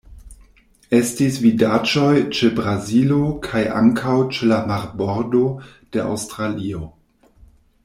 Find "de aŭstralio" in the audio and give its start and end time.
5.77-6.83